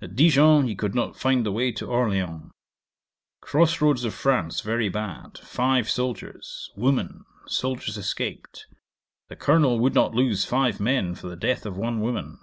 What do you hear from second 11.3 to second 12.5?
death of one woman.